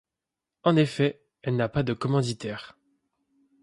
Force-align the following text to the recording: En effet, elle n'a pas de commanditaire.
En 0.63 0.77
effet, 0.77 1.21
elle 1.43 1.57
n'a 1.57 1.69
pas 1.69 1.83
de 1.83 1.93
commanditaire. 1.93 2.75